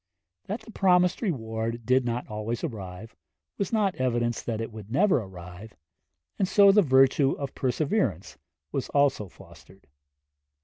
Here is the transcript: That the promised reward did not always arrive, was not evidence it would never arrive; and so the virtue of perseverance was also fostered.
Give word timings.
That 0.47 0.61
the 0.61 0.71
promised 0.71 1.21
reward 1.21 1.85
did 1.85 2.05
not 2.05 2.27
always 2.27 2.63
arrive, 2.63 3.15
was 3.59 3.71
not 3.71 3.93
evidence 3.93 4.47
it 4.47 4.71
would 4.71 4.89
never 4.91 5.17
arrive; 5.19 5.75
and 6.39 6.47
so 6.47 6.71
the 6.71 6.81
virtue 6.81 7.33
of 7.33 7.53
perseverance 7.53 8.39
was 8.71 8.89
also 8.89 9.29
fostered. 9.29 9.85